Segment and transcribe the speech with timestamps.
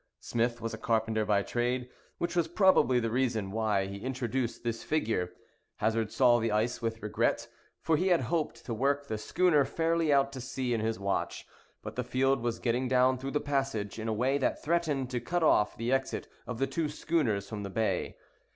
[0.19, 4.81] Smith was a carpenter by trade, which was probably the reason why he introduced this
[4.81, 5.31] figure.
[5.75, 7.47] Hazard saw the ice with regret,
[7.83, 11.45] for he had hoped to work the schooner fairly out to sea in his watch;
[11.83, 15.19] but the field was getting down through the passage in a way that threatened to
[15.19, 18.17] cut off the exit of the two schooners from the bay.